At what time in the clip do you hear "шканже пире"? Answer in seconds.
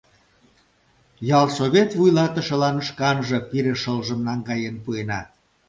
2.87-3.73